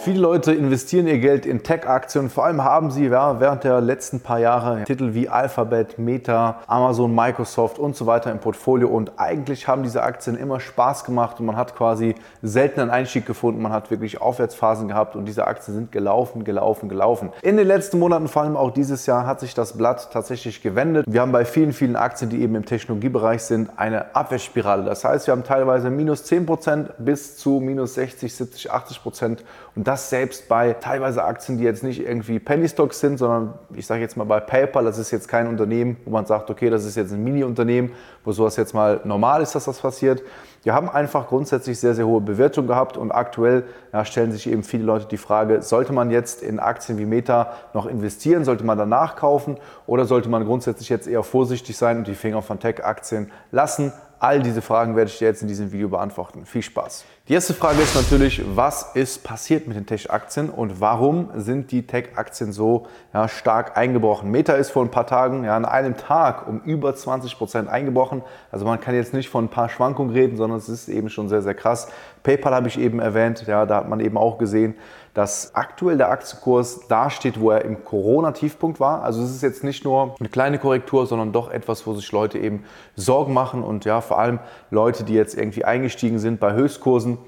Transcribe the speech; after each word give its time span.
Viele 0.00 0.20
Leute 0.20 0.52
investieren 0.52 1.08
ihr 1.08 1.18
Geld 1.18 1.44
in 1.44 1.64
Tech-Aktien. 1.64 2.30
Vor 2.30 2.44
allem 2.44 2.62
haben 2.62 2.92
sie 2.92 3.06
ja, 3.06 3.40
während 3.40 3.64
der 3.64 3.80
letzten 3.80 4.20
paar 4.20 4.38
Jahre 4.38 4.84
Titel 4.84 5.12
wie 5.12 5.28
Alphabet, 5.28 5.98
Meta, 5.98 6.60
Amazon, 6.68 7.12
Microsoft 7.12 7.80
und 7.80 7.96
so 7.96 8.06
weiter 8.06 8.30
im 8.30 8.38
Portfolio. 8.38 8.88
Und 8.88 9.12
eigentlich 9.16 9.66
haben 9.66 9.82
diese 9.82 10.04
Aktien 10.04 10.36
immer 10.36 10.60
Spaß 10.60 11.04
gemacht 11.04 11.40
und 11.40 11.46
man 11.46 11.56
hat 11.56 11.74
quasi 11.74 12.14
selten 12.42 12.80
einen 12.80 12.90
Einstieg 12.90 13.26
gefunden. 13.26 13.60
Man 13.60 13.72
hat 13.72 13.90
wirklich 13.90 14.20
Aufwärtsphasen 14.20 14.86
gehabt 14.86 15.16
und 15.16 15.24
diese 15.24 15.48
Aktien 15.48 15.74
sind 15.74 15.92
gelaufen, 15.92 16.44
gelaufen, 16.44 16.88
gelaufen. 16.88 17.30
In 17.42 17.56
den 17.56 17.66
letzten 17.66 17.98
Monaten, 17.98 18.28
vor 18.28 18.42
allem 18.42 18.56
auch 18.56 18.70
dieses 18.70 19.04
Jahr, 19.06 19.26
hat 19.26 19.40
sich 19.40 19.54
das 19.54 19.76
Blatt 19.76 20.10
tatsächlich 20.12 20.62
gewendet. 20.62 21.06
Wir 21.08 21.22
haben 21.22 21.32
bei 21.32 21.44
vielen, 21.44 21.72
vielen 21.72 21.96
Aktien, 21.96 22.30
die 22.30 22.40
eben 22.40 22.54
im 22.54 22.64
Technologiebereich 22.64 23.42
sind, 23.42 23.70
eine 23.76 24.14
Abwärtsspirale. 24.14 24.84
Das 24.84 25.04
heißt, 25.04 25.26
wir 25.26 25.32
haben 25.32 25.44
teilweise 25.44 25.90
minus 25.90 26.24
10% 26.24 26.90
bis 26.98 27.36
zu 27.36 27.58
minus 27.58 27.94
60, 27.94 28.32
70, 28.32 28.72
80% 28.72 29.38
und 29.74 29.87
das 29.88 30.10
selbst 30.10 30.48
bei 30.48 30.74
teilweise 30.74 31.24
Aktien, 31.24 31.56
die 31.56 31.64
jetzt 31.64 31.82
nicht 31.82 32.04
irgendwie 32.04 32.38
Penny 32.38 32.68
Stocks 32.68 33.00
sind, 33.00 33.16
sondern 33.16 33.54
ich 33.72 33.86
sage 33.86 34.02
jetzt 34.02 34.18
mal 34.18 34.24
bei 34.24 34.38
PayPal, 34.38 34.84
das 34.84 34.98
ist 34.98 35.10
jetzt 35.10 35.28
kein 35.28 35.46
Unternehmen, 35.46 35.96
wo 36.04 36.10
man 36.10 36.26
sagt, 36.26 36.50
okay, 36.50 36.68
das 36.68 36.84
ist 36.84 36.94
jetzt 36.94 37.10
ein 37.10 37.24
Mini-Unternehmen, 37.24 37.92
wo 38.22 38.32
sowas 38.32 38.56
jetzt 38.56 38.74
mal 38.74 39.00
normal 39.04 39.40
ist, 39.40 39.54
dass 39.54 39.64
das 39.64 39.78
passiert. 39.78 40.22
Wir 40.62 40.74
haben 40.74 40.90
einfach 40.90 41.28
grundsätzlich 41.28 41.80
sehr, 41.80 41.94
sehr 41.94 42.06
hohe 42.06 42.20
Bewertung 42.20 42.66
gehabt 42.66 42.98
und 42.98 43.12
aktuell 43.12 43.64
ja, 43.94 44.04
stellen 44.04 44.30
sich 44.30 44.50
eben 44.50 44.62
viele 44.62 44.84
Leute 44.84 45.06
die 45.06 45.16
Frage, 45.16 45.62
sollte 45.62 45.94
man 45.94 46.10
jetzt 46.10 46.42
in 46.42 46.60
Aktien 46.60 46.98
wie 46.98 47.06
Meta 47.06 47.54
noch 47.72 47.86
investieren, 47.86 48.44
sollte 48.44 48.64
man 48.64 48.76
danach 48.76 49.16
kaufen 49.16 49.56
oder 49.86 50.04
sollte 50.04 50.28
man 50.28 50.44
grundsätzlich 50.44 50.90
jetzt 50.90 51.08
eher 51.08 51.22
vorsichtig 51.22 51.78
sein 51.78 51.96
und 51.96 52.06
die 52.06 52.14
Finger 52.14 52.42
von 52.42 52.60
Tech-Aktien 52.60 53.30
lassen? 53.52 53.94
All 54.20 54.42
diese 54.42 54.62
Fragen 54.62 54.96
werde 54.96 55.10
ich 55.10 55.18
dir 55.18 55.26
jetzt 55.26 55.42
in 55.42 55.48
diesem 55.48 55.70
Video 55.70 55.88
beantworten. 55.88 56.44
Viel 56.44 56.62
Spaß! 56.62 57.04
Die 57.28 57.34
erste 57.34 57.52
Frage 57.54 57.82
ist 57.82 57.94
natürlich, 57.94 58.42
was 58.56 58.94
ist 58.94 59.22
passiert 59.22 59.68
mit 59.68 59.76
den 59.76 59.84
Tech-Aktien 59.84 60.48
und 60.48 60.80
warum 60.80 61.28
sind 61.36 61.70
die 61.70 61.86
Tech-Aktien 61.86 62.52
so 62.52 62.86
ja, 63.12 63.28
stark 63.28 63.76
eingebrochen? 63.76 64.30
Meta 64.30 64.54
ist 64.54 64.70
vor 64.70 64.82
ein 64.82 64.90
paar 64.90 65.06
Tagen 65.06 65.44
ja, 65.44 65.54
an 65.54 65.66
einem 65.66 65.96
Tag 65.96 66.48
um 66.48 66.62
über 66.62 66.96
20 66.96 67.36
Prozent 67.36 67.68
eingebrochen. 67.68 68.22
Also 68.50 68.64
man 68.64 68.80
kann 68.80 68.94
jetzt 68.94 69.12
nicht 69.12 69.28
von 69.28 69.44
ein 69.44 69.50
paar 69.50 69.68
Schwankungen 69.68 70.10
reden, 70.10 70.36
sondern 70.38 70.58
es 70.58 70.70
ist 70.70 70.88
eben 70.88 71.10
schon 71.10 71.28
sehr, 71.28 71.42
sehr 71.42 71.54
krass. 71.54 71.88
PayPal 72.22 72.54
habe 72.54 72.68
ich 72.68 72.78
eben 72.80 72.98
erwähnt, 72.98 73.44
ja, 73.46 73.66
da 73.66 73.76
hat 73.76 73.88
man 73.88 74.00
eben 74.00 74.16
auch 74.16 74.38
gesehen, 74.38 74.74
dass 75.18 75.54
aktuell 75.54 75.96
der 75.96 76.10
Aktienkurs 76.10 76.82
da 76.88 77.10
steht, 77.10 77.40
wo 77.40 77.50
er 77.50 77.64
im 77.64 77.84
Corona-Tiefpunkt 77.84 78.78
war. 78.78 79.02
Also 79.02 79.22
es 79.22 79.30
ist 79.30 79.42
jetzt 79.42 79.64
nicht 79.64 79.84
nur 79.84 80.14
eine 80.18 80.28
kleine 80.28 80.58
Korrektur, 80.58 81.06
sondern 81.06 81.32
doch 81.32 81.50
etwas, 81.50 81.86
wo 81.86 81.94
sich 81.94 82.10
Leute 82.12 82.38
eben 82.38 82.64
Sorgen 82.94 83.34
machen 83.34 83.62
und 83.64 83.84
ja, 83.84 84.00
vor 84.08 84.18
allem 84.18 84.40
Leute, 84.70 85.04
die 85.04 85.14
jetzt 85.14 85.36
irgendwie 85.36 85.64
eingestiegen 85.64 86.18
sind 86.18 86.40
bei 86.40 86.54
Höchstkursen, 86.54 87.18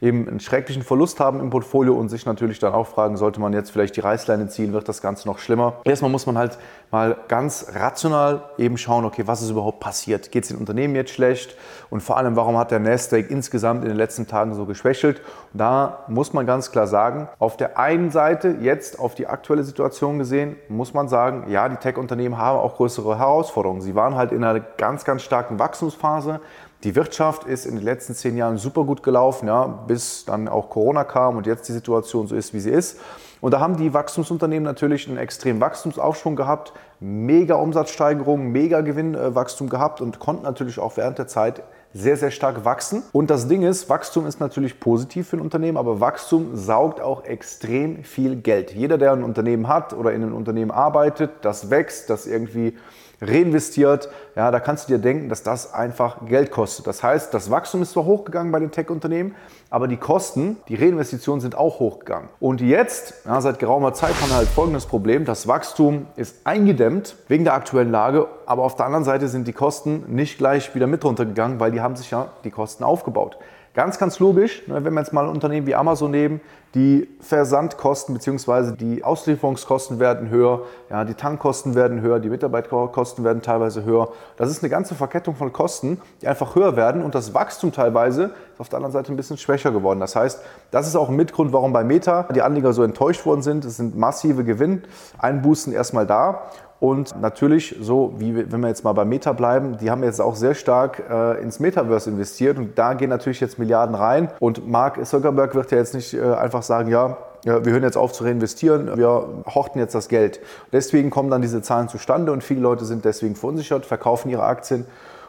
eben 0.00 0.28
einen 0.28 0.40
schrecklichen 0.40 0.82
Verlust 0.82 1.18
haben 1.18 1.40
im 1.40 1.50
Portfolio 1.50 1.94
und 1.94 2.08
sich 2.08 2.24
natürlich 2.24 2.58
dann 2.58 2.72
auch 2.72 2.86
fragen, 2.86 3.16
sollte 3.16 3.40
man 3.40 3.52
jetzt 3.52 3.70
vielleicht 3.70 3.96
die 3.96 4.00
Reißleine 4.00 4.48
ziehen, 4.48 4.72
wird 4.72 4.88
das 4.88 5.02
Ganze 5.02 5.26
noch 5.26 5.38
schlimmer. 5.38 5.74
Erstmal 5.84 6.10
muss 6.10 6.26
man 6.26 6.38
halt 6.38 6.58
mal 6.90 7.16
ganz 7.26 7.66
rational 7.74 8.42
eben 8.58 8.78
schauen, 8.78 9.04
okay, 9.04 9.24
was 9.26 9.42
ist 9.42 9.50
überhaupt 9.50 9.80
passiert? 9.80 10.30
Geht 10.30 10.44
es 10.44 10.48
den 10.50 10.58
Unternehmen 10.58 10.94
jetzt 10.94 11.10
schlecht? 11.10 11.56
Und 11.90 12.02
vor 12.02 12.16
allem, 12.16 12.36
warum 12.36 12.56
hat 12.56 12.70
der 12.70 12.78
Nasdaq 12.78 13.30
insgesamt 13.30 13.82
in 13.82 13.88
den 13.88 13.96
letzten 13.96 14.26
Tagen 14.26 14.54
so 14.54 14.66
geschwächelt? 14.66 15.20
Und 15.52 15.60
da 15.60 16.04
muss 16.06 16.32
man 16.32 16.46
ganz 16.46 16.70
klar 16.70 16.86
sagen, 16.86 17.28
auf 17.38 17.56
der 17.56 17.78
einen 17.78 18.10
Seite, 18.10 18.56
jetzt 18.60 19.00
auf 19.00 19.14
die 19.14 19.26
aktuelle 19.26 19.64
Situation 19.64 20.18
gesehen, 20.18 20.56
muss 20.68 20.94
man 20.94 21.08
sagen, 21.08 21.50
ja, 21.50 21.68
die 21.68 21.76
Tech-Unternehmen 21.76 22.38
haben 22.38 22.58
auch 22.58 22.76
größere 22.76 23.18
Herausforderungen. 23.18 23.80
Sie 23.80 23.94
waren 23.94 24.14
halt 24.14 24.30
in 24.30 24.44
einer 24.44 24.60
ganz, 24.60 25.04
ganz 25.04 25.22
starken 25.22 25.58
Wachstumsphase. 25.58 26.40
Die 26.84 26.94
Wirtschaft 26.94 27.42
ist 27.42 27.66
in 27.66 27.74
den 27.74 27.82
letzten 27.82 28.14
zehn 28.14 28.36
Jahren 28.36 28.56
super 28.56 28.84
gut 28.84 29.02
gelaufen, 29.02 29.48
ja, 29.48 29.66
bis 29.66 30.24
dann 30.24 30.46
auch 30.46 30.70
Corona 30.70 31.02
kam 31.02 31.36
und 31.36 31.44
jetzt 31.44 31.68
die 31.68 31.72
Situation 31.72 32.28
so 32.28 32.36
ist, 32.36 32.54
wie 32.54 32.60
sie 32.60 32.70
ist. 32.70 33.00
Und 33.40 33.52
da 33.52 33.58
haben 33.58 33.76
die 33.76 33.94
Wachstumsunternehmen 33.94 34.62
natürlich 34.62 35.08
einen 35.08 35.18
extremen 35.18 35.60
Wachstumsaufschwung 35.60 36.36
gehabt, 36.36 36.72
mega 37.00 37.56
Umsatzsteigerung, 37.56 38.52
mega 38.52 38.80
Gewinnwachstum 38.80 39.68
gehabt 39.68 40.00
und 40.00 40.20
konnten 40.20 40.44
natürlich 40.44 40.78
auch 40.78 40.96
während 40.96 41.18
der 41.18 41.26
Zeit 41.26 41.64
sehr, 41.94 42.16
sehr 42.16 42.30
stark 42.30 42.64
wachsen. 42.64 43.02
Und 43.12 43.30
das 43.30 43.48
Ding 43.48 43.62
ist, 43.62 43.88
Wachstum 43.88 44.26
ist 44.26 44.38
natürlich 44.38 44.78
positiv 44.78 45.28
für 45.28 45.36
ein 45.36 45.40
Unternehmen, 45.40 45.78
aber 45.78 46.00
Wachstum 46.00 46.56
saugt 46.56 47.00
auch 47.00 47.24
extrem 47.24 48.04
viel 48.04 48.36
Geld. 48.36 48.72
Jeder, 48.72 48.98
der 48.98 49.12
ein 49.12 49.24
Unternehmen 49.24 49.66
hat 49.66 49.94
oder 49.94 50.12
in 50.12 50.22
einem 50.22 50.34
Unternehmen 50.34 50.70
arbeitet, 50.70 51.30
das 51.42 51.70
wächst, 51.70 52.10
das 52.10 52.26
irgendwie 52.26 52.76
reinvestiert, 53.20 54.08
ja, 54.36 54.50
da 54.50 54.60
kannst 54.60 54.88
du 54.88 54.94
dir 54.94 54.98
denken, 54.98 55.28
dass 55.28 55.42
das 55.42 55.74
einfach 55.74 56.26
Geld 56.26 56.50
kostet. 56.50 56.86
Das 56.86 57.02
heißt, 57.02 57.34
das 57.34 57.50
Wachstum 57.50 57.82
ist 57.82 57.92
zwar 57.92 58.04
hochgegangen 58.04 58.52
bei 58.52 58.60
den 58.60 58.70
Tech-Unternehmen, 58.70 59.34
aber 59.70 59.88
die 59.88 59.96
Kosten, 59.96 60.56
die 60.68 60.76
Reinvestitionen 60.76 61.40
sind 61.40 61.56
auch 61.56 61.80
hochgegangen. 61.80 62.28
Und 62.40 62.60
jetzt, 62.60 63.14
ja, 63.26 63.40
seit 63.40 63.58
geraumer 63.58 63.92
Zeit, 63.92 64.14
haben 64.20 64.30
wir 64.30 64.36
halt 64.36 64.48
folgendes 64.48 64.86
Problem. 64.86 65.24
Das 65.24 65.46
Wachstum 65.46 66.06
ist 66.16 66.36
eingedämmt 66.44 67.16
wegen 67.28 67.44
der 67.44 67.54
aktuellen 67.54 67.90
Lage, 67.90 68.28
aber 68.46 68.62
auf 68.62 68.76
der 68.76 68.86
anderen 68.86 69.04
Seite 69.04 69.28
sind 69.28 69.46
die 69.46 69.52
Kosten 69.52 70.04
nicht 70.08 70.38
gleich 70.38 70.74
wieder 70.74 70.86
mit 70.86 71.04
runtergegangen, 71.04 71.60
weil 71.60 71.72
die 71.72 71.80
haben 71.80 71.96
sich 71.96 72.10
ja 72.10 72.28
die 72.44 72.50
Kosten 72.50 72.84
aufgebaut. 72.84 73.36
Ganz, 73.74 73.98
ganz 73.98 74.18
logisch, 74.18 74.66
ne, 74.66 74.84
wenn 74.84 74.92
wir 74.92 75.00
jetzt 75.00 75.12
mal 75.12 75.24
ein 75.24 75.30
Unternehmen 75.30 75.66
wie 75.66 75.74
Amazon 75.74 76.10
nehmen, 76.10 76.40
die 76.74 77.08
Versandkosten 77.20 78.14
bzw. 78.14 78.72
die 78.72 79.04
Auslieferungskosten 79.04 79.98
werden 80.00 80.28
höher, 80.30 80.62
ja, 80.90 81.04
die 81.04 81.14
Tankkosten 81.14 81.74
werden 81.74 82.00
höher, 82.00 82.18
die 82.18 82.28
Mitarbeiterkosten 82.28 83.24
werden 83.24 83.40
teilweise 83.40 83.84
höher. 83.84 84.08
Das 84.36 84.50
ist 84.50 84.62
eine 84.62 84.70
ganze 84.70 84.94
Verkettung 84.94 85.34
von 85.34 85.52
Kosten, 85.52 86.00
die 86.20 86.28
einfach 86.28 86.54
höher 86.54 86.76
werden 86.76 87.02
und 87.02 87.14
das 87.14 87.34
Wachstum 87.34 87.72
teilweise 87.72 88.24
ist 88.24 88.60
auf 88.60 88.68
der 88.68 88.78
anderen 88.78 88.92
Seite 88.92 89.12
ein 89.12 89.16
bisschen 89.16 89.38
schwächer 89.38 89.70
geworden. 89.70 90.00
Das 90.00 90.16
heißt, 90.16 90.42
das 90.70 90.86
ist 90.86 90.96
auch 90.96 91.08
ein 91.08 91.16
Mitgrund, 91.16 91.52
warum 91.52 91.72
bei 91.72 91.84
Meta 91.84 92.24
die 92.34 92.42
Anleger 92.42 92.72
so 92.72 92.82
enttäuscht 92.82 93.24
worden 93.24 93.42
sind. 93.42 93.64
Es 93.64 93.76
sind 93.76 93.96
massive 93.96 94.44
Gewinneinbußen 94.44 95.72
erstmal 95.72 96.06
da 96.06 96.42
und 96.80 97.20
natürlich, 97.20 97.76
so 97.80 98.14
wie 98.18 98.50
wenn 98.52 98.60
wir 98.60 98.68
jetzt 98.68 98.84
mal 98.84 98.92
bei 98.92 99.04
Meta 99.04 99.32
bleiben, 99.32 99.78
die 99.78 99.90
haben 99.90 100.04
jetzt 100.04 100.20
auch 100.20 100.36
sehr 100.36 100.54
stark 100.54 101.02
äh, 101.10 101.42
ins 101.42 101.58
Metaverse 101.58 102.08
investiert 102.08 102.56
und 102.56 102.78
da 102.78 102.94
gehen 102.94 103.10
natürlich 103.10 103.40
jetzt 103.40 103.58
Milliarden 103.58 103.96
rein. 103.96 104.30
Und 104.38 104.68
Mark 104.68 105.04
Zuckerberg 105.04 105.56
wird 105.56 105.72
ja 105.72 105.78
jetzt 105.78 105.94
nicht 105.94 106.14
äh, 106.14 106.22
einfach 106.22 106.62
sagen, 106.62 106.88
ja, 106.88 107.16
ja, 107.44 107.64
wir 107.64 107.72
hören 107.72 107.82
jetzt 107.82 107.96
auf 107.96 108.12
zu 108.12 108.24
reinvestieren, 108.24 108.96
wir 108.96 109.28
horten 109.46 109.80
jetzt 109.80 109.94
das 109.94 110.08
Geld. 110.08 110.40
Deswegen 110.72 111.10
kommen 111.10 111.30
dann 111.30 111.42
diese 111.42 111.62
Zahlen 111.62 111.88
zustande 111.88 112.32
und 112.32 112.42
viele 112.42 112.60
Leute 112.60 112.84
sind 112.84 113.04
deswegen 113.04 113.36
verunsichert, 113.36 113.86
verkaufen 113.86 114.28
ihre 114.28 114.44
Aktien. 114.44 114.86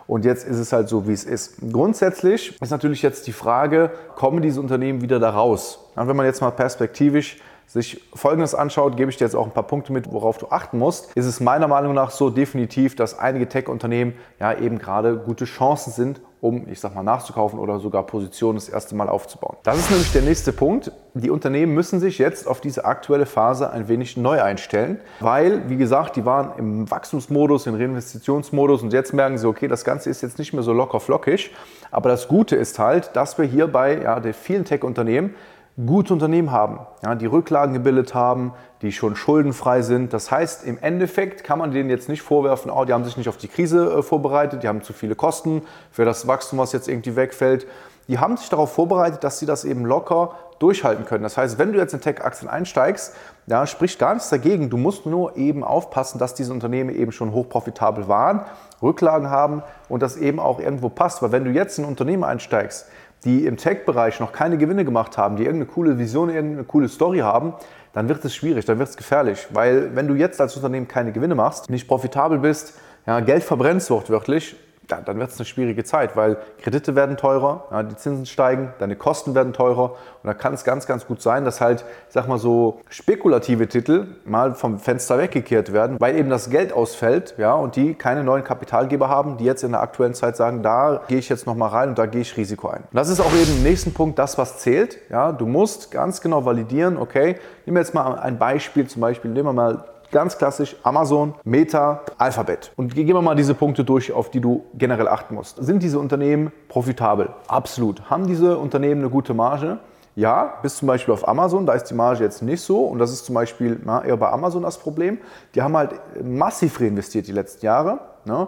Und 0.08 0.26
jetzt 0.26 0.48
ist 0.48 0.58
es 0.58 0.74
halt 0.74 0.90
so, 0.90 1.08
wie 1.08 1.14
es 1.14 1.24
ist. 1.24 1.58
Grundsätzlich 1.72 2.60
ist 2.60 2.72
natürlich 2.72 3.04
jetzt 3.04 3.28
die 3.28 3.32
Frage, 3.32 3.92
kommen 4.16 4.42
diese 4.42 4.60
Unternehmen 4.60 5.02
wieder 5.02 5.20
da 5.20 5.30
raus? 5.30 5.88
Und 5.96 6.08
wenn 6.08 6.16
man 6.16 6.26
jetzt 6.26 6.42
mal 6.42 6.50
perspektivisch 6.50 7.38
sich 7.70 8.02
Folgendes 8.16 8.56
anschaut, 8.56 8.98
gebe 8.98 9.12
ich 9.12 9.18
dir 9.18 9.26
jetzt 9.26 9.36
auch 9.36 9.46
ein 9.46 9.52
paar 9.52 9.68
Punkte 9.68 9.94
mit, 9.94 10.12
worauf 10.12 10.40
du 10.40 10.48
achten 10.50 10.80
musst, 10.80 11.14
ist 11.14 11.28
es 11.28 11.40
meiner 11.40 11.68
Meinung 11.68 11.94
nach 11.94 12.10
so 12.10 12.32
definitiv, 12.32 12.96
dass 12.96 13.18
einige 13.18 13.48
Tech-Unternehmen 13.48 14.14
ja 14.40 14.58
eben 14.58 14.80
gerade 14.80 15.18
gute 15.18 15.46
Chancen 15.46 15.94
sind, 15.94 16.20
um, 16.42 16.68
ich 16.68 16.80
sag 16.80 16.96
mal, 16.96 17.04
nachzukaufen 17.04 17.60
oder 17.60 17.80
sogar 17.80 18.04
Positionen 18.04 18.58
das 18.58 18.70
erste 18.70 18.96
Mal 18.96 19.08
aufzubauen. 19.08 19.58
Das 19.64 19.78
ist 19.78 19.92
nämlich 19.92 20.12
der 20.14 20.24
nächste 20.24 20.52
Punkt. 20.52 20.92
Die 21.14 21.30
Unternehmen 21.30 21.76
müssen 21.76 22.00
sich 22.00 22.18
jetzt 22.18 22.48
auf 22.48 22.60
diese 22.60 22.86
aktuelle 22.86 23.28
Phase 23.28 23.70
ein 23.70 23.88
wenig 23.88 24.18
neu 24.18 24.42
einstellen, 24.42 25.00
weil, 25.20 25.70
wie 25.70 25.78
gesagt, 25.78 26.16
die 26.16 26.26
waren 26.26 26.58
im 26.58 26.90
Wachstumsmodus, 26.90 27.68
im 27.68 27.76
Reinvestitionsmodus 27.76 28.82
und 28.82 28.94
jetzt 28.94 29.14
merken 29.14 29.38
sie, 29.38 29.48
okay, 29.48 29.68
das 29.68 29.84
Ganze 29.84 30.10
ist 30.10 30.22
jetzt 30.22 30.40
nicht 30.40 30.54
mehr 30.54 30.64
so 30.64 30.74
locker 30.74 31.00
flockig. 31.00 31.52
Aber 31.92 32.10
das 32.10 32.28
Gute 32.28 32.56
ist 32.56 32.80
halt, 32.80 33.16
dass 33.16 33.38
wir 33.38 33.46
hier 33.46 33.68
bei 33.68 34.02
ja, 34.02 34.20
den 34.20 34.34
vielen 34.34 34.66
Tech-Unternehmen 34.66 35.36
gute 35.86 36.14
Unternehmen 36.14 36.52
haben, 36.52 36.80
ja, 37.04 37.16
die 37.16 37.26
Rücklagen 37.26 37.74
gebildet 37.74 38.14
haben, 38.14 38.54
die 38.82 38.92
schon 38.92 39.16
schuldenfrei 39.16 39.82
sind. 39.82 40.14
Das 40.14 40.32
heißt, 40.32 40.66
im 40.66 40.78
Endeffekt 40.80 41.44
kann 41.44 41.60
man 41.60 41.72
denen 41.72 41.90
jetzt 41.90 42.10
nicht 42.10 42.22
vorwerfen, 42.22 42.72
oh, 42.72 42.86
die 42.86 42.94
haben 42.94 43.06
sich 43.06 43.18
nicht 43.18 43.30
auf 43.30 43.38
die 43.38 43.48
Krise 43.48 43.86
äh, 43.86 44.02
vorbereitet, 44.02 44.64
die 44.64 44.68
haben 44.68 44.82
zu 44.82 44.94
viele 44.94 45.16
Kosten 45.16 45.62
für 45.92 46.06
das 46.06 46.28
Wachstum, 46.28 46.60
was 46.60 46.74
jetzt 46.74 46.88
irgendwie 46.88 47.16
wegfällt. 47.16 47.68
Die 48.08 48.18
haben 48.18 48.38
sich 48.38 48.50
darauf 48.50 48.74
vorbereitet, 48.74 49.24
dass 49.24 49.40
sie 49.40 49.46
das 49.46 49.66
eben 49.66 49.86
locker 49.86 50.34
durchhalten 50.58 51.06
können. 51.06 51.24
Das 51.24 51.38
heißt, 51.38 51.60
wenn 51.60 51.72
du 51.72 51.80
jetzt 51.80 51.94
in 51.94 52.02
Tech-Aktien 52.02 52.50
einsteigst, 52.50 53.16
ja, 53.46 53.66
spricht 53.68 54.00
gar 54.00 54.16
nichts 54.16 54.30
dagegen. 54.30 54.70
Du 54.70 54.78
musst 54.78 55.06
nur 55.06 55.38
eben 55.38 55.64
aufpassen, 55.64 56.18
dass 56.18 56.34
diese 56.34 56.52
Unternehmen 56.52 56.94
eben 56.94 57.12
schon 57.12 57.32
hochprofitabel 57.32 58.08
waren, 58.08 58.42
Rücklagen 58.82 59.30
haben 59.30 59.64
und 59.88 60.02
das 60.02 60.18
eben 60.18 60.40
auch 60.40 60.60
irgendwo 60.60 60.90
passt. 60.90 61.22
Weil 61.22 61.32
wenn 61.32 61.46
du 61.46 61.52
jetzt 61.52 61.78
in 61.78 61.86
ein 61.86 61.88
Unternehmen 61.88 62.24
einsteigst, 62.24 62.88
die 63.26 63.46
im 63.46 63.58
Tech-Bereich 63.58 64.20
noch 64.20 64.32
keine 64.32 64.58
Gewinne 64.58 64.86
gemacht 64.86 65.18
haben, 65.18 65.36
die 65.36 65.44
irgendeine 65.44 65.72
coole 65.72 65.98
Vision, 65.98 66.30
irgendeine 66.30 66.64
coole 66.64 66.88
Story 66.88 67.20
haben, 67.20 67.54
dann 67.94 68.08
wird 68.08 68.24
es 68.24 68.36
schwierig, 68.36 68.66
dann 68.66 68.80
wird 68.80 68.90
es 68.90 68.98
gefährlich. 68.98 69.48
Weil 69.52 69.96
wenn 69.96 70.08
du 70.08 70.16
jetzt 70.16 70.40
als 70.40 70.56
Unternehmen 70.56 70.88
keine 70.88 71.12
Gewinne 71.12 71.36
machst, 71.36 71.70
nicht 71.70 71.88
profitabel 71.88 72.40
bist, 72.40 72.80
ja, 73.06 73.20
Geld 73.20 73.44
verbrennst 73.44 73.90
wortwörtlich, 73.90 74.56
ja, 74.90 75.02
dann 75.02 75.20
wird 75.20 75.30
es 75.30 75.38
eine 75.38 75.46
schwierige 75.46 75.84
Zeit, 75.84 76.16
weil 76.16 76.38
Kredite 76.62 76.96
werden 76.96 77.18
teurer, 77.18 77.66
ja, 77.72 77.84
die 77.84 77.96
Zinsen 77.96 78.26
steigen, 78.26 78.74
deine 78.80 78.96
Kosten 78.96 79.36
werden 79.36 79.54
teurer 79.54 79.92
und 80.24 80.28
da 80.28 80.34
kann 80.34 80.54
es 80.54 80.64
ganz, 80.64 80.86
ganz 80.88 81.06
gut 81.06 81.22
sein, 81.22 81.46
dass 81.46 81.62
halt, 81.62 81.86
ich 82.08 82.14
sag 82.14 82.28
mal 82.28 82.38
so, 82.38 82.82
spekulative 82.90 83.68
Titel 83.68 84.08
mal 84.26 84.56
vom 84.56 84.80
Fenster 84.80 85.18
weggekehrt 85.18 85.74
werden, 85.74 86.00
weil 86.00 86.18
eben 86.18 86.30
das 86.30 86.50
Geld 86.50 86.74
ausfällt 86.74 87.36
ja, 87.38 87.54
und 87.54 87.76
die 87.76 87.94
keine 87.94 88.24
neuen 88.24 88.44
Kapitalgeber 88.44 89.10
haben, 89.10 89.38
die 89.38 89.46
jetzt 89.46 89.64
in 89.64 89.72
der 89.72 89.82
aktuellen 89.82 90.14
Zeit 90.14 90.36
sagen, 90.36 90.64
da 90.64 91.02
gehe 91.08 91.20
ich 91.20 91.30
jetzt 91.30 91.46
nochmal 91.46 91.70
rein 91.70 91.90
und 91.90 92.00
da 92.00 92.06
gehe 92.06 92.22
ich 92.22 92.36
Risiko 92.38 92.70
ein. 92.70 92.82
Und 92.82 92.96
das 92.96 93.10
ist 93.10 93.20
auch 93.20 93.34
eben 93.34 93.58
im 93.58 93.64
nächsten 93.64 93.94
Punkt 93.94 94.20
das, 94.20 94.38
was 94.38 94.60
zählt. 94.60 94.98
Ja, 95.10 95.32
du 95.32 95.46
musst 95.46 95.92
ganz 95.92 96.22
genau 96.22 96.46
validieren, 96.46 96.98
okay, 96.98 97.38
nehmen 97.66 97.76
wir 97.76 97.82
jetzt 97.82 97.94
mal 97.94 98.16
ein 98.20 98.38
Beispiel, 98.38 98.88
zum 98.88 99.02
Beispiel 99.02 99.32
nehmen 99.32 99.48
wir 99.48 99.54
mal 99.54 99.84
Ganz 100.12 100.40
klassisch 100.40 100.76
Amazon, 100.82 101.36
Meta, 101.44 102.02
Alphabet. 102.18 102.72
Und 102.76 102.96
gehen 102.96 103.08
wir 103.08 103.22
mal 103.22 103.36
diese 103.36 103.54
Punkte 103.54 103.84
durch, 103.84 104.12
auf 104.12 104.32
die 104.32 104.42
du 104.42 104.66
generell 104.74 105.08
achten 105.08 105.36
musst. 105.36 105.64
Sind 105.64 105.84
diese 105.84 106.00
Unternehmen 106.00 106.52
profitabel? 106.68 107.30
Absolut. 107.48 108.10
Haben 108.10 108.26
diese 108.26 108.58
Unternehmen 108.58 109.02
eine 109.02 109.12
gute 109.12 109.36
Marge? 109.36 109.78
Ja, 110.16 110.56
bis 110.64 110.78
zum 110.78 110.88
Beispiel 110.88 111.14
auf 111.14 111.28
Amazon, 111.28 111.68
da 111.68 111.74
ist 111.74 111.86
die 111.86 111.94
Marge 111.94 112.24
jetzt 112.24 112.42
nicht 112.42 112.62
so 112.62 112.86
und 112.86 112.98
das 112.98 113.12
ist 113.12 113.26
zum 113.26 113.36
Beispiel 113.36 113.80
na, 113.86 114.04
eher 114.04 114.18
bei 114.18 114.30
Amazon 114.30 114.64
das 114.64 114.80
Problem. 114.80 115.20
Die 115.54 115.62
haben 115.62 115.78
halt 115.78 115.92
massiv 116.24 116.82
reinvestiert 116.82 117.28
die 117.28 117.32
letzten 117.32 117.66
Jahre. 117.66 118.00
Ne? 118.26 118.48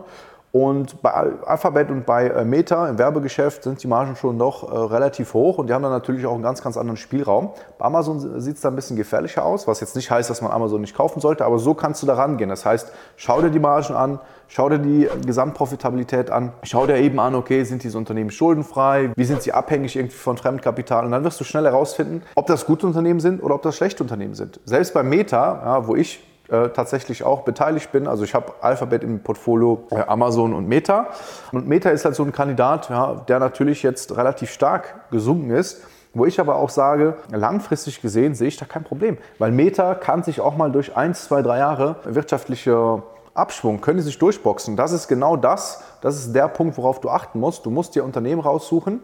Und 0.51 1.01
bei 1.01 1.11
Alphabet 1.11 1.89
und 1.89 2.05
bei 2.05 2.27
äh, 2.27 2.43
Meta 2.43 2.89
im 2.89 2.97
Werbegeschäft 2.97 3.63
sind 3.63 3.81
die 3.81 3.87
Margen 3.87 4.17
schon 4.17 4.35
noch 4.35 4.69
äh, 4.69 4.75
relativ 4.75 5.33
hoch 5.33 5.57
und 5.57 5.67
die 5.67 5.73
haben 5.73 5.81
dann 5.81 5.93
natürlich 5.93 6.25
auch 6.25 6.33
einen 6.33 6.43
ganz, 6.43 6.61
ganz 6.61 6.75
anderen 6.75 6.97
Spielraum. 6.97 7.51
Bei 7.77 7.85
Amazon 7.85 8.41
sieht 8.41 8.55
es 8.55 8.61
da 8.61 8.67
ein 8.67 8.75
bisschen 8.75 8.97
gefährlicher 8.97 9.45
aus, 9.45 9.65
was 9.67 9.79
jetzt 9.79 9.95
nicht 9.95 10.11
heißt, 10.11 10.29
dass 10.29 10.41
man 10.41 10.51
Amazon 10.51 10.81
nicht 10.81 10.95
kaufen 10.95 11.21
sollte, 11.21 11.45
aber 11.45 11.57
so 11.57 11.73
kannst 11.73 12.03
du 12.03 12.07
da 12.07 12.15
rangehen. 12.15 12.49
Das 12.49 12.65
heißt, 12.65 12.91
schau 13.15 13.41
dir 13.41 13.49
die 13.49 13.59
Margen 13.59 13.93
an, 13.93 14.19
schau 14.49 14.67
dir 14.67 14.79
die 14.79 15.07
Gesamtprofitabilität 15.25 16.29
an, 16.29 16.51
schau 16.63 16.85
dir 16.85 16.97
eben 16.97 17.19
an, 17.21 17.33
okay, 17.35 17.63
sind 17.63 17.83
diese 17.83 17.97
Unternehmen 17.97 18.29
schuldenfrei, 18.29 19.11
wie 19.15 19.23
sind 19.23 19.41
sie 19.41 19.53
abhängig 19.53 19.95
irgendwie 19.95 20.17
von 20.17 20.35
Fremdkapital 20.35 21.05
und 21.05 21.11
dann 21.11 21.23
wirst 21.23 21.39
du 21.39 21.45
schnell 21.45 21.63
herausfinden, 21.63 22.23
ob 22.35 22.47
das 22.47 22.65
gute 22.65 22.85
Unternehmen 22.85 23.21
sind 23.21 23.41
oder 23.41 23.55
ob 23.55 23.61
das 23.61 23.77
schlechte 23.77 24.03
Unternehmen 24.03 24.33
sind. 24.33 24.59
Selbst 24.65 24.93
bei 24.93 25.01
Meta, 25.01 25.61
ja, 25.63 25.87
wo 25.87 25.95
ich 25.95 26.19
äh, 26.51 26.69
tatsächlich 26.69 27.23
auch 27.23 27.43
beteiligt 27.43 27.91
bin. 27.91 28.07
Also 28.07 28.25
ich 28.25 28.35
habe 28.35 28.53
Alphabet 28.59 29.03
im 29.03 29.23
Portfolio, 29.23 29.85
äh, 29.89 30.01
Amazon 30.01 30.53
und 30.53 30.67
Meta. 30.67 31.07
Und 31.53 31.65
Meta 31.65 31.89
ist 31.89 32.03
halt 32.03 32.15
so 32.15 32.23
ein 32.23 32.33
Kandidat, 32.33 32.89
ja, 32.89 33.15
der 33.27 33.39
natürlich 33.39 33.83
jetzt 33.83 34.15
relativ 34.17 34.51
stark 34.51 35.09
gesunken 35.11 35.51
ist. 35.51 35.81
Wo 36.13 36.25
ich 36.25 36.41
aber 36.41 36.57
auch 36.57 36.69
sage, 36.69 37.15
langfristig 37.31 38.01
gesehen 38.01 38.35
sehe 38.35 38.49
ich 38.49 38.57
da 38.57 38.65
kein 38.65 38.83
Problem. 38.83 39.17
Weil 39.39 39.53
Meta 39.53 39.95
kann 39.95 40.23
sich 40.23 40.41
auch 40.41 40.57
mal 40.57 40.69
durch 40.69 40.97
ein, 40.97 41.13
zwei, 41.13 41.41
drei 41.41 41.59
Jahre 41.59 41.95
wirtschaftliche 42.03 43.01
Abschwung, 43.33 43.79
können 43.79 44.01
sich 44.01 44.19
durchboxen. 44.19 44.75
Das 44.75 44.91
ist 44.91 45.07
genau 45.07 45.37
das, 45.37 45.81
das 46.01 46.17
ist 46.17 46.33
der 46.33 46.49
Punkt, 46.49 46.77
worauf 46.77 46.99
du 46.99 47.09
achten 47.09 47.39
musst. 47.39 47.65
Du 47.65 47.69
musst 47.69 47.95
dir 47.95 48.03
Unternehmen 48.03 48.41
raussuchen, 48.41 48.99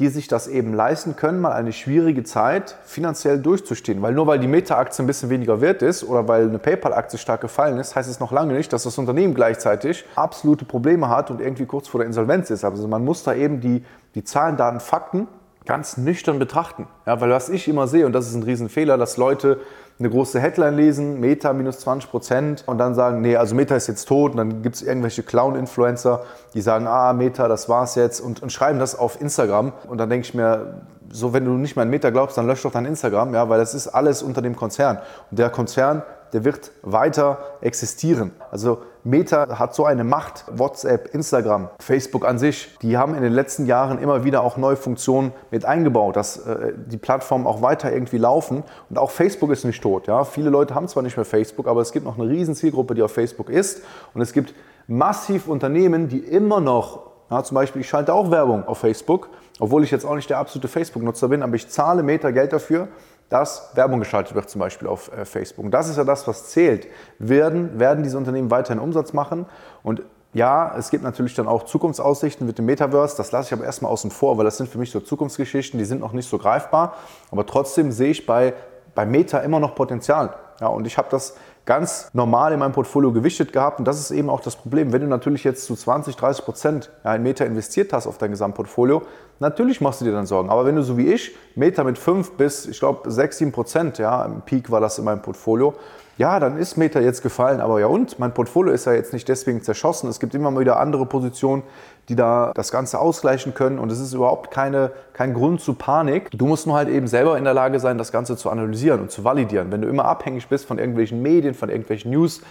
die 0.00 0.08
sich 0.08 0.28
das 0.28 0.48
eben 0.48 0.72
leisten 0.72 1.14
können, 1.14 1.42
mal 1.42 1.52
eine 1.52 1.74
schwierige 1.74 2.24
Zeit 2.24 2.74
finanziell 2.84 3.38
durchzustehen. 3.38 4.00
Weil 4.00 4.14
nur 4.14 4.26
weil 4.26 4.38
die 4.38 4.48
Meta-Aktie 4.48 5.04
ein 5.04 5.06
bisschen 5.06 5.28
weniger 5.28 5.60
wert 5.60 5.82
ist 5.82 6.02
oder 6.02 6.26
weil 6.26 6.48
eine 6.48 6.58
PayPal-Aktie 6.58 7.18
stark 7.18 7.42
gefallen 7.42 7.78
ist, 7.78 7.94
heißt 7.94 8.08
es 8.08 8.18
noch 8.18 8.32
lange 8.32 8.54
nicht, 8.54 8.72
dass 8.72 8.84
das 8.84 8.96
Unternehmen 8.96 9.34
gleichzeitig 9.34 10.06
absolute 10.16 10.64
Probleme 10.64 11.10
hat 11.10 11.30
und 11.30 11.42
irgendwie 11.42 11.66
kurz 11.66 11.86
vor 11.86 11.98
der 11.98 12.06
Insolvenz 12.06 12.48
ist. 12.48 12.64
Also 12.64 12.88
man 12.88 13.04
muss 13.04 13.24
da 13.24 13.34
eben 13.34 13.60
die, 13.60 13.84
die 14.14 14.24
Zahlen, 14.24 14.56
Daten, 14.56 14.80
Fakten 14.80 15.28
ganz 15.66 15.96
nüchtern 15.96 16.38
betrachten. 16.38 16.86
Ja, 17.06 17.20
weil 17.20 17.30
was 17.30 17.48
ich 17.48 17.68
immer 17.68 17.86
sehe, 17.86 18.06
und 18.06 18.12
das 18.12 18.28
ist 18.28 18.34
ein 18.34 18.42
Riesenfehler, 18.42 18.98
dass 18.98 19.16
Leute 19.16 19.60
eine 19.98 20.08
große 20.08 20.40
Headline 20.40 20.76
lesen, 20.76 21.20
Meta 21.20 21.52
minus 21.52 21.80
20 21.80 22.10
Prozent 22.10 22.64
und 22.66 22.78
dann 22.78 22.94
sagen, 22.94 23.20
nee, 23.20 23.36
also 23.36 23.54
Meta 23.54 23.76
ist 23.76 23.86
jetzt 23.86 24.06
tot 24.06 24.32
und 24.32 24.38
dann 24.38 24.62
gibt 24.62 24.76
es 24.76 24.82
irgendwelche 24.82 25.22
Clown-Influencer, 25.22 26.22
die 26.54 26.62
sagen, 26.62 26.86
ah, 26.86 27.12
Meta, 27.12 27.48
das 27.48 27.68
war's 27.68 27.96
jetzt 27.96 28.20
und, 28.20 28.42
und 28.42 28.50
schreiben 28.50 28.78
das 28.78 28.98
auf 28.98 29.20
Instagram 29.20 29.72
und 29.88 29.98
dann 29.98 30.08
denke 30.08 30.26
ich 30.26 30.32
mir, 30.32 30.80
so 31.12 31.34
wenn 31.34 31.44
du 31.44 31.52
nicht 31.52 31.76
mehr 31.76 31.82
an 31.82 31.90
Meta 31.90 32.08
glaubst, 32.08 32.38
dann 32.38 32.46
lösch 32.46 32.62
doch 32.62 32.72
dein 32.72 32.86
Instagram, 32.86 33.34
ja, 33.34 33.48
weil 33.50 33.58
das 33.58 33.74
ist 33.74 33.88
alles 33.88 34.22
unter 34.22 34.40
dem 34.40 34.56
Konzern 34.56 35.00
und 35.30 35.38
der 35.38 35.50
Konzern 35.50 36.02
der 36.32 36.44
wird 36.44 36.72
weiter 36.82 37.38
existieren. 37.60 38.32
Also 38.50 38.78
Meta 39.02 39.58
hat 39.58 39.74
so 39.74 39.84
eine 39.84 40.04
Macht, 40.04 40.44
WhatsApp, 40.50 41.14
Instagram, 41.14 41.70
Facebook 41.78 42.26
an 42.26 42.38
sich, 42.38 42.76
die 42.82 42.98
haben 42.98 43.14
in 43.14 43.22
den 43.22 43.32
letzten 43.32 43.66
Jahren 43.66 43.98
immer 43.98 44.24
wieder 44.24 44.42
auch 44.42 44.56
neue 44.56 44.76
Funktionen 44.76 45.32
mit 45.50 45.64
eingebaut, 45.64 46.16
dass 46.16 46.46
äh, 46.46 46.72
die 46.76 46.98
Plattformen 46.98 47.46
auch 47.46 47.62
weiter 47.62 47.92
irgendwie 47.92 48.18
laufen. 48.18 48.62
Und 48.90 48.98
auch 48.98 49.10
Facebook 49.10 49.50
ist 49.50 49.64
nicht 49.64 49.82
tot. 49.82 50.06
Ja? 50.06 50.24
Viele 50.24 50.50
Leute 50.50 50.74
haben 50.74 50.86
zwar 50.88 51.02
nicht 51.02 51.16
mehr 51.16 51.24
Facebook, 51.24 51.66
aber 51.66 51.80
es 51.80 51.92
gibt 51.92 52.04
noch 52.04 52.18
eine 52.18 52.28
riesen 52.28 52.54
Zielgruppe, 52.54 52.94
die 52.94 53.02
auf 53.02 53.12
Facebook 53.12 53.48
ist. 53.48 53.82
Und 54.12 54.20
es 54.20 54.32
gibt 54.32 54.54
massiv 54.86 55.48
Unternehmen, 55.48 56.08
die 56.08 56.18
immer 56.18 56.60
noch, 56.60 57.10
ja, 57.30 57.42
zum 57.42 57.54
Beispiel 57.54 57.80
ich 57.80 57.88
schalte 57.88 58.12
auch 58.12 58.30
Werbung 58.30 58.66
auf 58.66 58.78
Facebook, 58.78 59.30
obwohl 59.60 59.84
ich 59.84 59.90
jetzt 59.90 60.04
auch 60.04 60.16
nicht 60.16 60.28
der 60.28 60.38
absolute 60.38 60.68
Facebook-Nutzer 60.68 61.28
bin, 61.28 61.42
aber 61.42 61.54
ich 61.54 61.68
zahle 61.68 62.02
Meta 62.02 62.30
Geld 62.32 62.52
dafür, 62.52 62.88
dass 63.30 63.70
Werbung 63.74 64.00
geschaltet 64.00 64.34
wird, 64.34 64.50
zum 64.50 64.58
Beispiel 64.58 64.86
auf 64.86 65.10
äh, 65.12 65.24
Facebook. 65.24 65.70
das 65.70 65.88
ist 65.88 65.96
ja 65.96 66.04
das, 66.04 66.28
was 66.28 66.50
zählt. 66.50 66.88
Werden, 67.18 67.78
werden 67.78 68.02
diese 68.02 68.18
Unternehmen 68.18 68.50
weiterhin 68.50 68.80
Umsatz 68.80 69.12
machen? 69.14 69.46
Und 69.82 70.02
ja, 70.32 70.74
es 70.76 70.90
gibt 70.90 71.02
natürlich 71.02 71.34
dann 71.34 71.48
auch 71.48 71.64
Zukunftsaussichten 71.64 72.46
mit 72.46 72.58
dem 72.58 72.66
Metaverse. 72.66 73.16
Das 73.16 73.32
lasse 73.32 73.48
ich 73.48 73.52
aber 73.52 73.64
erstmal 73.64 73.90
außen 73.90 74.10
vor, 74.10 74.36
weil 74.36 74.44
das 74.44 74.58
sind 74.58 74.68
für 74.68 74.78
mich 74.78 74.90
so 74.90 75.00
Zukunftsgeschichten, 75.00 75.78
die 75.78 75.84
sind 75.84 76.00
noch 76.00 76.12
nicht 76.12 76.28
so 76.28 76.38
greifbar. 76.38 76.94
Aber 77.30 77.46
trotzdem 77.46 77.90
sehe 77.90 78.10
ich 78.10 78.26
bei, 78.26 78.54
bei 78.94 79.06
Meta 79.06 79.38
immer 79.38 79.58
noch 79.58 79.74
Potenzial. 79.74 80.34
Ja, 80.60 80.66
und 80.68 80.86
ich 80.86 80.98
habe 80.98 81.08
das 81.10 81.36
ganz 81.64 82.10
normal 82.12 82.52
in 82.52 82.58
meinem 82.58 82.72
Portfolio 82.72 83.12
gewichtet 83.12 83.52
gehabt. 83.52 83.78
Und 83.78 83.84
das 83.84 84.00
ist 84.00 84.10
eben 84.10 84.28
auch 84.30 84.40
das 84.40 84.56
Problem. 84.56 84.92
Wenn 84.92 85.02
du 85.02 85.06
natürlich 85.06 85.44
jetzt 85.44 85.64
zu 85.66 85.74
20, 85.74 86.16
30 86.16 86.44
Prozent 86.44 86.90
in 87.04 87.22
Meta 87.22 87.44
investiert 87.44 87.92
hast 87.92 88.06
auf 88.06 88.18
dein 88.18 88.30
Gesamtportfolio, 88.30 89.02
natürlich 89.38 89.80
machst 89.80 90.00
du 90.00 90.04
dir 90.04 90.12
dann 90.12 90.26
Sorgen. 90.26 90.50
Aber 90.50 90.66
wenn 90.66 90.76
du 90.76 90.82
so 90.82 90.96
wie 90.96 91.12
ich, 91.12 91.36
Meta 91.54 91.84
mit 91.84 91.98
5 91.98 92.32
bis, 92.32 92.66
ich 92.66 92.78
glaube, 92.78 93.10
6, 93.10 93.38
7 93.38 93.52
Prozent, 93.52 93.98
ja, 93.98 94.24
im 94.24 94.42
Peak 94.42 94.70
war 94.70 94.80
das 94.80 94.98
in 94.98 95.04
meinem 95.04 95.22
Portfolio, 95.22 95.74
ja, 96.20 96.38
dann 96.38 96.58
ist 96.58 96.76
Meta 96.76 97.00
jetzt 97.00 97.22
gefallen, 97.22 97.62
aber 97.62 97.80
ja 97.80 97.86
und? 97.86 98.18
Mein 98.18 98.34
Portfolio 98.34 98.74
ist 98.74 98.84
ja 98.84 98.92
jetzt 98.92 99.14
nicht 99.14 99.26
deswegen 99.26 99.62
zerschossen. 99.62 100.06
Es 100.10 100.20
gibt 100.20 100.34
immer 100.34 100.50
mal 100.50 100.60
wieder 100.60 100.78
andere 100.78 101.06
Positionen, 101.06 101.62
die 102.10 102.14
da 102.14 102.52
das 102.54 102.70
Ganze 102.70 102.98
ausgleichen 102.98 103.54
können 103.54 103.78
und 103.78 103.90
es 103.90 103.98
ist 103.98 104.12
überhaupt 104.12 104.50
keine, 104.50 104.92
kein 105.14 105.32
Grund 105.32 105.62
zu 105.62 105.72
Panik. 105.72 106.30
Du 106.32 106.44
musst 106.44 106.66
nur 106.66 106.76
halt 106.76 106.90
eben 106.90 107.06
selber 107.06 107.38
in 107.38 107.44
der 107.44 107.54
Lage 107.54 107.80
sein, 107.80 107.96
das 107.96 108.12
Ganze 108.12 108.36
zu 108.36 108.50
analysieren 108.50 109.00
und 109.00 109.10
zu 109.10 109.24
validieren. 109.24 109.72
Wenn 109.72 109.80
du 109.80 109.88
immer 109.88 110.04
abhängig 110.04 110.46
bist 110.48 110.66
von 110.66 110.78
irgendwelchen 110.78 111.22
Medien, 111.22 111.54
von 111.54 111.70
irgendwelchen 111.70 112.10
News, 112.10 112.42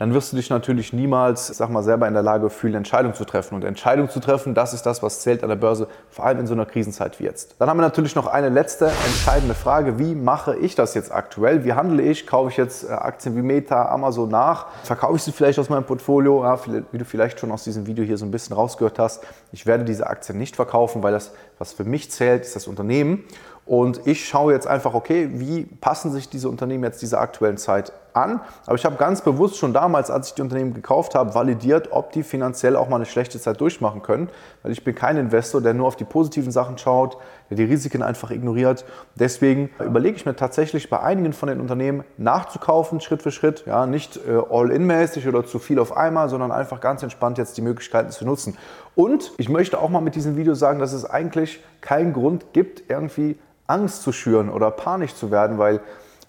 dann 0.00 0.14
wirst 0.14 0.32
du 0.32 0.36
dich 0.36 0.48
natürlich 0.48 0.94
niemals, 0.94 1.48
sag 1.48 1.68
mal, 1.68 1.82
selber 1.82 2.08
in 2.08 2.14
der 2.14 2.22
Lage 2.22 2.48
fühlen, 2.48 2.74
Entscheidungen 2.74 3.14
zu 3.14 3.26
treffen. 3.26 3.54
Und 3.54 3.64
Entscheidungen 3.64 4.08
zu 4.08 4.18
treffen, 4.18 4.54
das 4.54 4.72
ist 4.72 4.86
das, 4.86 5.02
was 5.02 5.20
zählt 5.20 5.42
an 5.42 5.50
der 5.50 5.56
Börse, 5.56 5.88
vor 6.08 6.24
allem 6.24 6.40
in 6.40 6.46
so 6.46 6.54
einer 6.54 6.64
Krisenzeit 6.64 7.20
wie 7.20 7.24
jetzt. 7.24 7.56
Dann 7.58 7.68
haben 7.68 7.76
wir 7.76 7.82
natürlich 7.82 8.14
noch 8.14 8.26
eine 8.26 8.48
letzte 8.48 8.86
entscheidende 8.86 9.54
Frage. 9.54 9.98
Wie 9.98 10.14
mache 10.14 10.56
ich 10.56 10.74
das 10.74 10.94
jetzt 10.94 11.12
aktuell? 11.12 11.66
Wie 11.66 11.74
handle 11.74 12.02
ich? 12.02 12.26
Kaufe 12.26 12.48
ich 12.48 12.56
jetzt 12.56 12.88
äh, 12.88 12.92
Aktien 12.92 13.36
wie 13.36 13.42
Meta, 13.42 13.90
Amazon 13.90 14.30
nach? 14.30 14.68
Verkaufe 14.84 15.16
ich 15.16 15.22
sie 15.22 15.32
vielleicht 15.32 15.58
aus 15.58 15.68
meinem 15.68 15.84
Portfolio? 15.84 16.44
Ja, 16.44 16.58
wie 16.92 16.96
du 16.96 17.04
vielleicht 17.04 17.38
schon 17.38 17.52
aus 17.52 17.64
diesem 17.64 17.86
Video 17.86 18.02
hier 18.02 18.16
so 18.16 18.24
ein 18.24 18.30
bisschen 18.30 18.56
rausgehört 18.56 18.98
hast. 18.98 19.22
Ich 19.52 19.66
werde 19.66 19.84
diese 19.84 20.06
Aktien 20.06 20.38
nicht 20.38 20.56
verkaufen, 20.56 21.02
weil 21.02 21.12
das, 21.12 21.32
was 21.58 21.74
für 21.74 21.84
mich 21.84 22.10
zählt, 22.10 22.46
ist 22.46 22.56
das 22.56 22.68
Unternehmen. 22.68 23.24
Und 23.66 24.06
ich 24.06 24.26
schaue 24.26 24.54
jetzt 24.54 24.66
einfach, 24.66 24.94
okay, 24.94 25.28
wie 25.34 25.64
passen 25.64 26.10
sich 26.10 26.30
diese 26.30 26.48
Unternehmen 26.48 26.84
jetzt 26.84 27.02
dieser 27.02 27.20
aktuellen 27.20 27.58
Zeit 27.58 27.92
an. 28.14 28.40
Aber 28.66 28.76
ich 28.76 28.84
habe 28.84 28.96
ganz 28.96 29.22
bewusst 29.22 29.56
schon 29.56 29.72
damals, 29.72 30.10
als 30.10 30.28
ich 30.28 30.34
die 30.34 30.42
Unternehmen 30.42 30.74
gekauft 30.74 31.14
habe, 31.14 31.34
validiert, 31.34 31.88
ob 31.92 32.12
die 32.12 32.22
finanziell 32.22 32.76
auch 32.76 32.88
mal 32.88 32.96
eine 32.96 33.06
schlechte 33.06 33.40
Zeit 33.40 33.60
durchmachen 33.60 34.02
können. 34.02 34.28
Weil 34.62 34.72
ich 34.72 34.84
bin 34.84 34.94
kein 34.94 35.16
Investor, 35.16 35.60
der 35.60 35.74
nur 35.74 35.86
auf 35.86 35.96
die 35.96 36.04
positiven 36.04 36.52
Sachen 36.52 36.78
schaut, 36.78 37.16
der 37.48 37.56
die 37.56 37.64
Risiken 37.64 38.02
einfach 38.02 38.30
ignoriert. 38.30 38.84
Deswegen 39.14 39.70
überlege 39.78 40.16
ich 40.16 40.26
mir 40.26 40.36
tatsächlich 40.36 40.90
bei 40.90 41.00
einigen 41.00 41.32
von 41.32 41.48
den 41.48 41.60
Unternehmen 41.60 42.04
nachzukaufen, 42.16 43.00
Schritt 43.00 43.22
für 43.22 43.30
Schritt. 43.30 43.64
Ja, 43.66 43.86
nicht 43.86 44.16
äh, 44.16 44.40
all-in-mäßig 44.50 45.26
oder 45.28 45.44
zu 45.44 45.58
viel 45.58 45.78
auf 45.78 45.96
einmal, 45.96 46.28
sondern 46.28 46.52
einfach 46.52 46.80
ganz 46.80 47.02
entspannt 47.02 47.38
jetzt 47.38 47.56
die 47.56 47.62
Möglichkeiten 47.62 48.10
zu 48.10 48.24
nutzen. 48.24 48.56
Und 48.94 49.32
ich 49.38 49.48
möchte 49.48 49.78
auch 49.78 49.88
mal 49.88 50.00
mit 50.00 50.14
diesem 50.14 50.36
Video 50.36 50.54
sagen, 50.54 50.78
dass 50.78 50.92
es 50.92 51.04
eigentlich 51.04 51.62
keinen 51.80 52.12
Grund 52.12 52.52
gibt, 52.52 52.90
irgendwie 52.90 53.38
Angst 53.66 54.02
zu 54.02 54.12
schüren 54.12 54.50
oder 54.50 54.70
panisch 54.70 55.14
zu 55.14 55.30
werden, 55.30 55.58
weil 55.58 55.80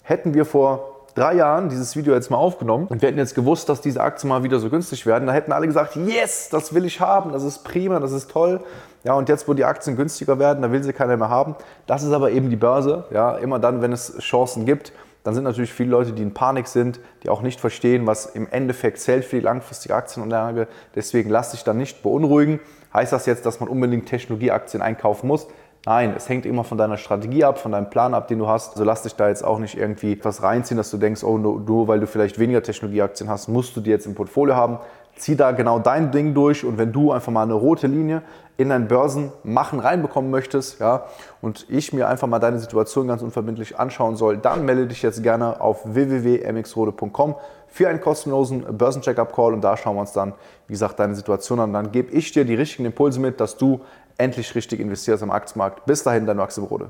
hätten 0.02 0.34
wir 0.34 0.44
vor 0.44 0.91
drei 1.14 1.34
Jahren 1.34 1.68
dieses 1.68 1.96
Video 1.96 2.14
jetzt 2.14 2.30
mal 2.30 2.36
aufgenommen 2.36 2.86
und 2.88 3.02
wir 3.02 3.08
hätten 3.08 3.18
jetzt 3.18 3.34
gewusst, 3.34 3.68
dass 3.68 3.80
diese 3.80 4.00
Aktien 4.00 4.28
mal 4.28 4.42
wieder 4.42 4.58
so 4.58 4.70
günstig 4.70 5.06
werden, 5.06 5.26
da 5.26 5.32
hätten 5.32 5.52
alle 5.52 5.66
gesagt, 5.66 5.96
yes, 5.96 6.48
das 6.50 6.74
will 6.74 6.84
ich 6.84 7.00
haben, 7.00 7.32
das 7.32 7.42
ist 7.42 7.64
prima, 7.64 8.00
das 8.00 8.12
ist 8.12 8.30
toll. 8.30 8.60
Ja, 9.04 9.14
und 9.14 9.28
jetzt, 9.28 9.48
wo 9.48 9.54
die 9.54 9.64
Aktien 9.64 9.96
günstiger 9.96 10.38
werden, 10.38 10.62
da 10.62 10.70
will 10.70 10.82
sie 10.82 10.92
keiner 10.92 11.16
mehr 11.16 11.28
haben. 11.28 11.56
Das 11.86 12.04
ist 12.04 12.12
aber 12.12 12.30
eben 12.30 12.50
die 12.50 12.56
Börse. 12.56 13.04
Ja, 13.10 13.36
immer 13.36 13.58
dann, 13.58 13.82
wenn 13.82 13.92
es 13.92 14.16
Chancen 14.18 14.64
gibt, 14.64 14.92
dann 15.24 15.34
sind 15.34 15.44
natürlich 15.44 15.72
viele 15.72 15.90
Leute, 15.90 16.12
die 16.12 16.22
in 16.22 16.34
Panik 16.34 16.68
sind, 16.68 17.00
die 17.22 17.28
auch 17.28 17.42
nicht 17.42 17.60
verstehen, 17.60 18.06
was 18.06 18.26
im 18.26 18.48
Endeffekt 18.48 18.98
zählt 18.98 19.24
für 19.24 19.36
die 19.36 19.42
langfristige 19.42 19.94
Aktienanlage. 19.94 20.68
Deswegen 20.94 21.30
lass 21.30 21.50
dich 21.50 21.64
dann 21.64 21.78
nicht 21.78 22.02
beunruhigen. 22.02 22.60
Heißt 22.92 23.12
das 23.12 23.26
jetzt, 23.26 23.46
dass 23.46 23.60
man 23.60 23.68
unbedingt 23.68 24.06
Technologieaktien 24.06 24.82
einkaufen 24.82 25.26
muss? 25.26 25.46
Nein, 25.84 26.14
es 26.16 26.28
hängt 26.28 26.46
immer 26.46 26.62
von 26.62 26.78
deiner 26.78 26.96
Strategie 26.96 27.42
ab, 27.42 27.58
von 27.58 27.72
deinem 27.72 27.90
Plan 27.90 28.14
ab, 28.14 28.28
den 28.28 28.38
du 28.38 28.46
hast. 28.46 28.72
Also 28.72 28.84
lass 28.84 29.02
dich 29.02 29.16
da 29.16 29.28
jetzt 29.28 29.44
auch 29.44 29.58
nicht 29.58 29.76
irgendwie 29.76 30.16
was 30.22 30.40
reinziehen, 30.42 30.76
dass 30.76 30.92
du 30.92 30.96
denkst, 30.96 31.24
oh, 31.24 31.38
nur, 31.38 31.58
nur 31.58 31.88
weil 31.88 31.98
du 31.98 32.06
vielleicht 32.06 32.38
weniger 32.38 32.62
Technologieaktien 32.62 33.28
hast, 33.28 33.48
musst 33.48 33.76
du 33.76 33.80
die 33.80 33.90
jetzt 33.90 34.06
im 34.06 34.14
Portfolio 34.14 34.54
haben. 34.54 34.78
zieh 35.16 35.34
da 35.34 35.50
genau 35.50 35.80
dein 35.80 36.12
Ding 36.12 36.34
durch 36.34 36.64
und 36.64 36.78
wenn 36.78 36.92
du 36.92 37.10
einfach 37.10 37.32
mal 37.32 37.42
eine 37.42 37.54
rote 37.54 37.88
Linie 37.88 38.22
in 38.58 38.68
dein 38.68 38.86
Börsenmachen 38.86 39.80
reinbekommen 39.80 40.30
möchtest, 40.30 40.78
ja, 40.78 41.06
und 41.40 41.66
ich 41.68 41.92
mir 41.92 42.08
einfach 42.08 42.28
mal 42.28 42.38
deine 42.38 42.60
Situation 42.60 43.08
ganz 43.08 43.20
unverbindlich 43.20 43.78
anschauen 43.78 44.14
soll, 44.14 44.36
dann 44.36 44.64
melde 44.64 44.86
dich 44.86 45.02
jetzt 45.02 45.22
gerne 45.24 45.60
auf 45.60 45.80
www.mxrode.com 45.84 47.34
für 47.66 47.88
einen 47.88 48.00
kostenlosen 48.00 48.64
Börsencheckup-Call 48.76 49.54
und 49.54 49.62
da 49.62 49.76
schauen 49.76 49.96
wir 49.96 50.02
uns 50.02 50.12
dann, 50.12 50.34
wie 50.68 50.74
gesagt, 50.74 51.00
deine 51.00 51.14
Situation 51.14 51.58
an. 51.58 51.72
Dann 51.72 51.90
gebe 51.90 52.12
ich 52.12 52.30
dir 52.30 52.44
die 52.44 52.54
richtigen 52.54 52.84
Impulse 52.84 53.18
mit, 53.18 53.40
dass 53.40 53.56
du 53.56 53.80
endlich 54.18 54.54
richtig 54.54 54.80
investierst 54.80 55.22
am 55.22 55.30
Aktienmarkt. 55.30 55.84
Bis 55.86 56.02
dahin, 56.02 56.26
dein 56.26 56.36
Maxim 56.36 56.64
Rode. 56.64 56.88